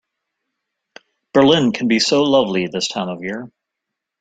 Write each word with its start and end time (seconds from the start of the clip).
Berlin 1.31 1.73
can 1.73 1.87
be 1.87 1.99
so 1.99 2.23
lovely 2.23 2.65
this 2.65 2.87
time 2.87 3.07
of 3.07 3.21
year. 3.21 3.51